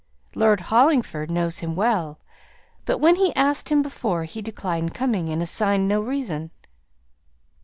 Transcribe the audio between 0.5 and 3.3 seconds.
Hollingford knows him well; but when